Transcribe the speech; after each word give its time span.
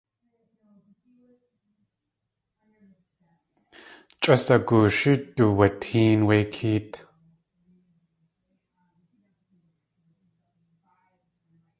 Chʼas 4.21 4.45
a 4.53 4.55
gooshí 4.67 5.11
duwatéen 5.35 6.19
wé 6.27 6.37
kéet. 6.53 6.91